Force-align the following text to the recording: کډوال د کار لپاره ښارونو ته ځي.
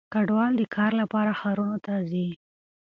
کډوال 0.13 0.51
د 0.57 0.61
کار 0.75 0.91
لپاره 1.01 1.37
ښارونو 1.39 1.77
ته 1.85 1.93
ځي. 2.09 2.27